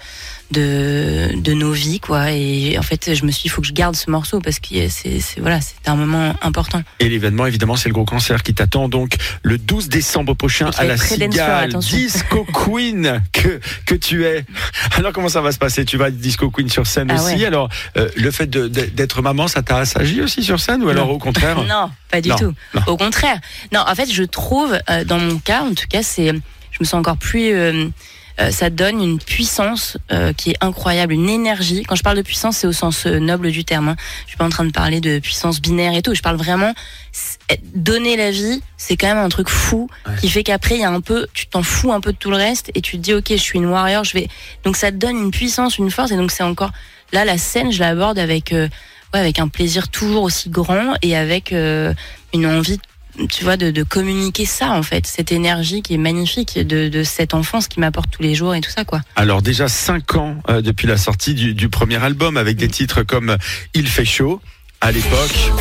de, 0.52 1.30
de 1.36 1.54
nos 1.54 1.72
vies 1.72 2.00
quoi. 2.00 2.32
Et 2.32 2.78
en 2.78 2.82
fait 2.82 3.14
je 3.14 3.26
me 3.26 3.32
suis 3.32 3.44
dit 3.44 3.48
il 3.48 3.50
faut 3.50 3.62
que 3.62 3.68
je 3.68 3.74
garde 3.74 3.96
ce 3.96 4.10
morceau 4.10 4.40
parce 4.40 4.60
que 4.60 4.88
c'est 4.90 5.20
voilà 5.40 5.60
c'est 5.62 5.88
un 5.88 5.96
moment 5.96 6.36
important. 6.42 6.82
Et 7.00 7.10
l'événement 7.10 7.46
évidemment 7.46 7.76
c'est 7.76 7.90
le 7.90 7.94
gros 7.94 8.06
concert 8.06 8.44
qui 8.44 8.54
t'attend 8.54 8.90
donc 8.90 9.16
le 9.42 9.58
12 9.58 9.90
décembre 9.90 10.34
prochain 10.34 10.70
à 10.78 10.84
la 10.84 10.98
Cigale. 10.98 11.74
Disco 11.74 12.46
Queen 12.54 13.24
que 13.32 13.60
que 13.86 13.96
tu 13.96 14.26
es. 14.26 14.46
Alors 14.98 15.14
comment 15.14 15.30
ça 15.30 15.42
va 15.42 15.52
se 15.52 15.60
passer? 15.60 15.86
Tu 15.86 15.98
vas 15.98 16.12
Disco 16.12 16.50
Queen 16.50 16.70
sur 16.70 16.88
scène 16.88 17.12
ah 17.12 17.22
aussi? 17.22 17.46
alors 17.46 17.70
euh, 17.98 18.10
le 18.16 18.32
fait 18.32 18.50
d'être 18.50 19.22
maman 19.22 19.48
ça 19.48 19.62
t'a 19.62 19.78
assagi 19.78 20.22
aussi 20.22 20.44
sur 20.44 20.60
scène 20.60 20.84
ou 20.84 20.90
alors 20.90 21.10
au 21.10 21.18
contraire? 21.18 21.58
Non 21.74 21.90
pas 22.12 22.22
du 22.22 22.30
tout. 22.30 22.54
Au 22.88 22.98
contraire. 22.98 23.40
Non 23.72 23.84
en 23.88 23.96
fait 23.96 24.12
je 24.12 24.24
trouve 24.24 24.78
euh, 24.90 25.04
dans 25.04 25.18
mon 25.18 25.40
cas 25.40 25.62
en 25.62 25.74
tout 25.74 25.88
cas 25.90 26.04
c'est 26.04 26.28
je 26.74 26.78
me 26.80 26.86
sens 26.86 26.96
encore 26.96 27.18
plus 27.18 27.54
euh, 27.54 27.88
euh, 28.40 28.50
ça 28.50 28.70
donne 28.70 29.02
une 29.02 29.20
puissance 29.20 29.98
euh, 30.12 30.34
qui 30.34 30.52
est 30.52 30.58
incroyable, 30.62 31.14
une 31.14 31.30
énergie. 31.30 31.84
Quand 31.84 31.96
je 31.96 32.02
parle 32.02 32.18
de 32.18 32.24
puissance, 32.24 32.58
c'est 32.58 32.68
au 32.68 32.72
sens 32.72 33.06
euh, 33.06 33.20
noble 33.20 33.52
du 33.52 33.64
terme. 33.64 33.90
Hein. 33.90 33.96
Je 34.24 34.30
suis 34.30 34.38
pas 34.38 34.46
en 34.46 34.50
train 34.50 34.66
de 34.66 34.72
parler 34.72 35.02
de 35.02 35.20
puissance 35.20 35.62
binaire 35.62 35.94
et 35.94 36.02
tout. 36.02 36.16
Je 36.16 36.22
parle 36.22 36.38
vraiment 36.38 36.74
donner 37.76 38.18
la 38.18 38.32
vie. 38.32 38.62
C'est 38.78 38.98
quand 38.98 39.08
même 39.08 39.18
un 39.18 39.30
truc 39.30 39.50
fou 39.50 39.88
qui 40.20 40.30
fait 40.30 40.44
qu'après 40.44 40.76
il 40.76 40.82
y 40.82 40.84
a 40.84 40.90
un 40.90 41.02
peu, 41.02 41.28
tu 41.34 41.46
t'en 41.46 41.62
fous 41.62 41.94
un 41.94 42.02
peu 42.02 42.12
de 42.12 42.18
tout 42.18 42.32
le 42.32 42.38
reste 42.38 42.72
et 42.74 42.82
tu 42.82 42.98
te 42.98 43.02
dis 43.02 43.14
ok, 43.14 43.28
je 43.30 43.36
suis 43.36 43.60
une 43.60 43.68
warrior, 43.68 44.04
je 44.04 44.14
vais. 44.14 44.28
Donc 44.64 44.78
ça 44.78 44.92
te 44.92 44.98
donne 44.98 45.18
une 45.18 45.32
puissance, 45.32 45.78
une 45.78 45.92
force 45.92 46.12
et 46.12 46.18
donc 46.18 46.32
c'est 46.32 46.44
encore 46.44 46.72
là 47.12 47.24
la 47.26 47.38
scène, 47.38 47.72
je 47.72 47.80
l'aborde 47.80 48.18
avec 48.18 48.50
ouais, 48.52 48.70
avec 49.14 49.38
un 49.38 49.48
plaisir 49.48 49.90
toujours 49.90 50.24
aussi 50.24 50.50
grand 50.50 50.96
et 51.04 51.16
avec 51.16 51.52
une 51.52 52.46
envie 52.48 52.80
tu 53.30 53.44
vois, 53.44 53.58
de, 53.58 53.84
communiquer 53.84 54.46
ça 54.46 54.72
en 54.72 54.84
fait, 54.84 55.06
cette 55.06 55.32
énergie 55.32 55.82
qui 55.82 55.94
est 55.94 55.98
magnifique 55.98 56.58
de, 56.60 57.04
cette 57.04 57.34
enfance 57.34 57.68
qui 57.68 57.80
m'apporte 57.80 58.10
tous 58.12 58.22
les 58.22 58.36
jours 58.36 58.56
et 58.56 58.62
tout 58.62 58.72
ça 58.72 58.86
quoi. 58.86 59.02
Alors 59.16 59.42
déjà 59.42 59.68
cinq 59.68 60.16
ans 60.16 60.38
euh, 60.50 60.62
depuis 60.62 60.88
la 60.88 60.98
sortie 60.98 61.34
du, 61.34 61.70
premier 61.70 62.02
album 62.04 62.38
avec 62.38 62.58
des 62.58 62.68
titres 62.68 63.04
comme 63.04 63.38
Il 63.74 63.88
fait 63.88 64.06
chaud 64.06 64.42
à 64.82 64.92
l'époque. 64.92 65.52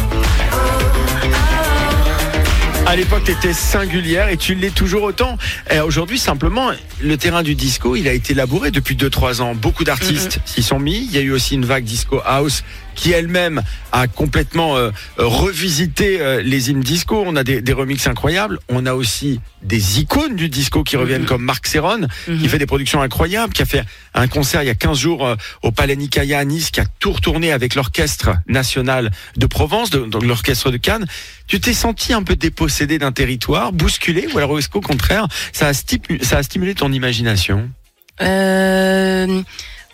À 2.85 2.97
l'époque, 2.97 3.23
tu 3.25 3.31
étais 3.31 3.55
singulière 3.55 4.29
et 4.29 4.37
tu 4.37 4.55
l'es 4.55 4.71
toujours 4.71 5.05
autant. 5.05 5.39
Aujourd'hui, 5.87 6.19
simplement, 6.19 6.73
le 7.01 7.17
terrain 7.17 7.43
du 7.43 7.55
disco, 7.55 7.97
il 7.97 8.07
a 8.09 8.13
été 8.13 8.35
labouré 8.35 8.71
depuis 8.71 8.97
2-3 8.97 9.41
ans. 9.41 9.55
Beaucoup 9.55 9.85
d'artistes 9.85 10.41
s'y 10.45 10.63
sont 10.63 10.81
mis. 10.81 11.07
Il 11.07 11.13
y 11.13 11.19
a 11.19 11.21
eu 11.23 11.31
aussi 11.31 11.55
une 11.55 11.65
vague 11.65 11.85
disco 11.85 12.21
house 12.25 12.65
qui 12.95 13.13
elle-même 13.13 13.63
a 13.93 14.07
complètement 14.07 14.77
euh, 14.77 14.91
revisité 15.19 16.21
euh, 16.21 16.43
les 16.43 16.71
hymnes 16.71 16.81
disco. 16.81 17.23
On 17.27 17.37
a 17.37 17.45
des, 17.45 17.61
des 17.61 17.73
remixes 17.73 18.07
incroyables. 18.07 18.59
On 18.69 18.87
a 18.87 18.95
aussi 18.95 19.41
des 19.63 20.01
icônes 20.01 20.37
du 20.37 20.49
disco 20.49 20.83
qui 20.83 20.97
reviennent, 20.97 21.23
mhm. 21.23 21.29
comme 21.29 21.43
Marc 21.43 21.67
Serron, 21.67 22.07
qui 22.25 22.31
mhm. 22.33 22.49
fait 22.49 22.59
des 22.59 22.67
productions 22.67 23.01
incroyables, 23.01 23.53
qui 23.53 23.63
a 23.63 23.67
fait 23.67 23.85
un 24.15 24.29
concert 24.29 24.63
il 24.63 24.67
y 24.67 24.71
a 24.71 24.75
15 24.75 24.99
jours 24.99 25.27
euh, 25.27 25.37
au 25.63 25.71
Palais 25.71 25.97
Nicaïa 25.97 26.39
à 26.39 26.45
Nice, 26.45 26.71
qui 26.71 26.81
a 26.81 26.87
tout 26.99 27.13
retourné 27.13 27.53
avec 27.53 27.75
l'Orchestre 27.75 28.31
National 28.47 29.11
de 29.37 29.47
Provence, 29.47 29.91
donc 29.91 30.25
l'Orchestre 30.25 30.71
de 30.71 30.77
Cannes. 30.77 31.07
Tu 31.47 31.61
t'es 31.61 31.75
senti 31.75 32.13
un 32.13 32.23
peu 32.23 32.37
dépossédé 32.37 32.99
d'un 32.99 33.13
territoire, 33.13 33.73
bousculé, 33.73 34.29
ou 34.35 34.39
alors 34.39 34.59
est-ce 34.59 34.69
qu'au 34.69 34.81
contraire, 34.81 35.27
ça 35.53 35.69
a, 35.69 35.73
ça 35.75 36.39
a 36.39 36.43
stimulé 36.43 36.75
ton 36.75 36.93
imagination? 36.93 37.71
Euh... 38.21 39.43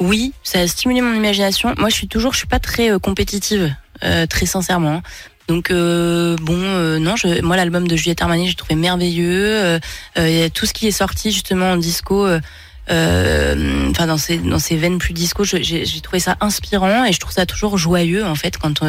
Oui, 0.00 0.32
ça 0.42 0.60
a 0.60 0.66
stimulé 0.66 1.00
mon 1.00 1.14
imagination. 1.14 1.74
Moi, 1.76 1.88
je 1.88 1.94
suis 1.94 2.08
toujours, 2.08 2.32
je 2.32 2.38
suis 2.38 2.46
pas 2.46 2.60
très 2.60 2.90
euh, 2.90 2.98
compétitive, 2.98 3.74
euh, 4.04 4.26
très 4.26 4.46
sincèrement. 4.46 5.02
Donc 5.48 5.70
euh, 5.70 6.36
bon, 6.42 6.58
non, 7.00 7.16
je, 7.16 7.40
moi 7.40 7.56
l'album 7.56 7.88
de 7.88 7.96
Juliette 7.96 8.20
Armanet, 8.20 8.48
j'ai 8.48 8.54
trouvé 8.54 8.74
merveilleux. 8.74 9.80
tout 10.52 10.66
ce 10.66 10.74
qui 10.74 10.86
est 10.86 10.90
sorti 10.90 11.32
justement 11.32 11.70
en 11.70 11.78
disco, 11.78 12.28
enfin 12.86 14.06
dans 14.06 14.18
ces 14.18 14.36
dans 14.36 14.58
ces 14.58 14.76
veines 14.76 14.98
plus 14.98 15.14
disco, 15.14 15.44
j'ai 15.44 16.00
trouvé 16.02 16.20
ça 16.20 16.36
inspirant 16.42 17.06
et 17.06 17.14
je 17.14 17.18
trouve 17.18 17.32
ça 17.32 17.46
toujours 17.46 17.78
joyeux 17.78 18.26
en 18.26 18.34
fait 18.34 18.58
quand 18.58 18.84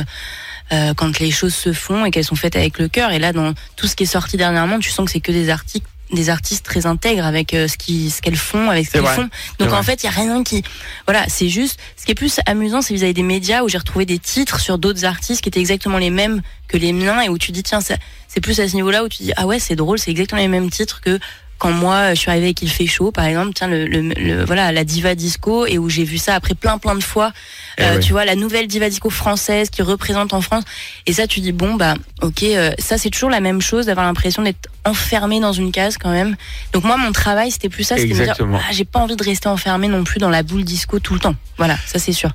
quand 0.70 1.20
les 1.20 1.32
choses 1.32 1.56
se 1.56 1.72
font 1.72 2.04
et 2.04 2.12
qu'elles 2.12 2.25
sont 2.25 2.36
faites 2.36 2.58
avec 2.58 2.78
le 2.78 2.89
cœur. 2.89 3.13
Et 3.13 3.20
là, 3.20 3.32
dans 3.32 3.54
tout 3.78 3.88
ce 3.88 3.96
qui 3.96 4.04
est 4.04 4.08
sorti 4.08 4.36
dernièrement, 4.36 4.80
tu 4.80 4.89
sens 4.89 5.06
que 5.06 5.13
c'est 5.13 5.22
que 5.22 5.32
des 5.32 5.50
articles 5.50 5.88
des 6.12 6.30
artistes 6.30 6.66
très 6.66 6.86
intègres 6.86 7.25
avec 7.25 7.54
euh, 7.54 7.68
ce 7.68 7.78
qui 7.78 8.10
ce 8.10 8.22
qu'elles 8.22 8.36
font 8.36 8.70
avec 8.70 8.88
ce 8.88 8.92
qu'ils 8.92 9.06
font. 9.06 9.30
Donc 9.60 9.74
en 9.74 9.84
fait 9.84 10.04
il 10.04 10.06
y 10.06 10.10
a 10.10 10.12
rien 10.12 10.44
qui 10.44 10.63
voilà 11.06 11.25
c'est 11.28 11.50
juste 11.50 11.80
ce 11.98 12.06
qui 12.06 12.12
est 12.12 12.16
plus 12.16 12.39
amusant 12.46 12.82
c'est 12.82 12.94
vis-à-vis 12.94 13.13
des 13.13 13.24
médias 13.24 13.63
où 13.63 13.70
j'ai 13.70 13.78
retrouvé 13.78 14.06
des 14.06 14.20
titres 14.20 14.60
sur 14.60 14.78
d'autres 14.78 15.06
artistes 15.06 15.42
qui 15.42 15.50
étaient 15.50 15.60
exactement 15.60 15.98
les 15.98 16.10
mêmes 16.10 16.42
que 16.68 16.78
les 16.78 16.94
miens 16.94 17.22
et 17.22 17.30
où 17.30 17.38
tu 17.38 17.51
dis 17.51 17.63
tiens 17.63 17.80
c'est 17.82 18.42
plus 18.42 18.60
à 18.60 18.68
ce 18.68 18.75
niveau 18.75 18.92
là 18.92 19.04
où 19.04 19.10
tu 19.10 19.24
dis 19.24 19.34
ah 19.36 19.46
ouais 19.46 19.60
c'est 19.60 19.75
drôle 19.75 20.00
c'est 20.00 20.12
exactement 20.12 20.42
les 20.42 20.48
mêmes 20.48 20.70
titres 20.70 21.01
que 21.01 21.20
quand 21.60 21.72
moi 21.72 22.16
je 22.16 22.20
suis 22.20 22.32
arrivée 22.32 22.50
et 22.50 22.54
qu'il 22.54 22.72
fait 22.72 22.88
chaud 22.88 23.12
par 23.12 23.25
exemple 23.25 23.51
tiens 23.54 23.68
le, 23.68 23.86
le, 23.86 24.46
voilà 24.46 24.72
la 24.72 24.84
diva 24.84 25.13
disco 25.13 25.66
et 25.68 25.78
où 25.78 25.89
j'ai 25.89 26.06
vu 26.06 26.18
ça 26.18 26.34
après 26.34 26.56
plein 26.56 26.80
plein 26.80 26.96
de 26.96 27.04
fois. 27.04 27.32
Eh 27.78 27.84
euh, 27.84 28.00
tu 28.00 28.13
vois 28.13 28.25
la 28.25 28.36
nouvelle 28.36 28.68
diva 28.68 28.89
disco 28.89 29.10
française 29.10 29.70
qui 29.70 29.82
représente 29.82 30.34
en 30.34 30.42
France. 30.42 30.63
Et 31.06 31.13
ça 31.13 31.28
tu 31.28 31.42
dis 31.42 31.51
bon 31.51 31.75
bah 31.75 31.94
ok 32.22 32.44
euh, 32.44 32.72
ça 32.80 32.98
c'est 32.98 33.10
toujours 33.10 33.30
la 33.30 33.42
même 33.42 33.62
chose 33.62 33.86
d'avoir 33.86 34.06
l'impression 34.06 34.42
d'être 34.42 34.70
enfermé 34.86 35.39
dans 35.39 35.54
une 35.54 35.72
case 35.72 35.98
quand 35.98 36.12
même. 36.12 36.36
Donc 36.74 36.86
moi 36.86 36.98
mon 36.98 37.12
travail 37.12 37.51
c'était 37.51 37.70
plus 37.70 37.84
ça 37.84 37.98
c'était 37.98 38.13
de 38.13 38.24
dire 38.24 38.36
ah, 38.39 38.72
j'ai 38.72 38.86
pas 38.86 39.00
envie 39.00 39.18
de 39.18 39.24
rester 39.24 39.50
enfermé 39.50 39.88
non 39.88 40.04
plus 40.04 40.20
dans 40.20 40.30
la 40.30 40.44
boule 40.44 40.63
disco 40.63 41.00
tout 41.00 41.13
le 41.13 41.20
temps. 41.20 41.36
Voilà 41.58 41.78
ça 41.86 42.00
c'est 42.00 42.13
sûr 42.13 42.32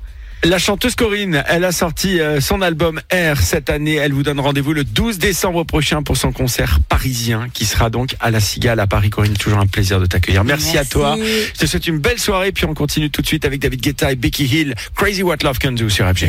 la 0.49 0.59
chanteuse 0.59 0.95
Corinne, 0.95 1.43
elle 1.47 1.65
a 1.65 1.71
sorti 1.71 2.19
euh, 2.19 2.39
son 2.39 2.61
album 2.61 3.01
R 3.11 3.37
cette 3.37 3.69
année. 3.69 3.95
Elle 3.95 4.13
vous 4.13 4.23
donne 4.23 4.39
rendez-vous 4.39 4.73
le 4.73 4.83
12 4.83 5.17
décembre 5.17 5.63
prochain 5.63 6.03
pour 6.03 6.17
son 6.17 6.31
concert 6.31 6.79
parisien 6.87 7.47
qui 7.53 7.65
sera 7.65 7.89
donc 7.89 8.15
à 8.19 8.31
la 8.31 8.39
Cigale 8.39 8.79
à 8.79 8.87
Paris. 8.87 9.09
Corinne, 9.09 9.33
toujours 9.33 9.59
un 9.59 9.67
plaisir 9.67 9.99
de 9.99 10.05
t'accueillir. 10.05 10.43
Merci, 10.43 10.77
à 10.77 10.85
toi. 10.85 11.17
Je 11.17 11.59
te 11.59 11.65
souhaite 11.65 11.87
une 11.87 11.99
belle 11.99 12.19
soirée 12.19 12.51
puis 12.51 12.65
on 12.65 12.73
continue 12.73 13.09
tout 13.09 13.21
de 13.21 13.27
suite 13.27 13.45
avec 13.45 13.59
David 13.59 13.81
Guetta 13.81 14.11
et 14.11 14.15
Becky 14.15 14.45
Hill. 14.45 14.75
Crazy 14.95 15.23
What 15.23 15.37
Love 15.43 15.59
Can 15.59 15.71
Do 15.73 15.89
sur 15.89 16.05
FG. 16.07 16.27